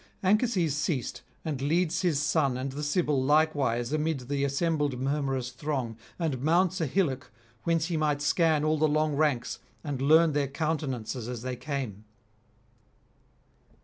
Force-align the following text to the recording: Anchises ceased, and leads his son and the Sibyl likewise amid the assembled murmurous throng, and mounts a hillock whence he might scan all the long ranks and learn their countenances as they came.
Anchises 0.23 0.75
ceased, 0.75 1.21
and 1.45 1.61
leads 1.61 2.01
his 2.01 2.19
son 2.19 2.57
and 2.57 2.71
the 2.71 2.81
Sibyl 2.81 3.21
likewise 3.23 3.93
amid 3.93 4.21
the 4.29 4.43
assembled 4.43 4.97
murmurous 4.99 5.51
throng, 5.51 5.95
and 6.17 6.41
mounts 6.41 6.81
a 6.81 6.87
hillock 6.87 7.31
whence 7.65 7.85
he 7.85 7.97
might 7.97 8.19
scan 8.23 8.63
all 8.63 8.79
the 8.79 8.87
long 8.87 9.15
ranks 9.15 9.59
and 9.83 10.01
learn 10.01 10.33
their 10.33 10.47
countenances 10.47 11.27
as 11.29 11.43
they 11.43 11.55
came. 11.55 12.05